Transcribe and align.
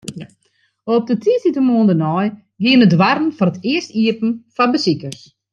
Op 0.95 1.03
de 1.09 1.15
tiisdeitemoarn 1.23 1.89
dêrnei 1.89 2.27
giene 2.63 2.85
de 2.89 2.97
doarren 2.97 3.35
foar 3.37 3.51
it 3.51 3.61
earst 3.71 3.91
iepen 4.01 4.31
foar 4.55 4.71
besikers. 4.73 5.19